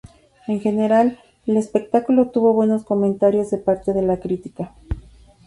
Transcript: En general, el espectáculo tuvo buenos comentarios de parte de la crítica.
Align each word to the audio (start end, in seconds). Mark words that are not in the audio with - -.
En 0.47 0.59
general, 0.61 1.19
el 1.45 1.57
espectáculo 1.57 2.31
tuvo 2.31 2.55
buenos 2.55 2.83
comentarios 2.83 3.51
de 3.51 3.59
parte 3.59 3.93
de 3.93 4.01
la 4.01 4.19
crítica. 4.19 4.73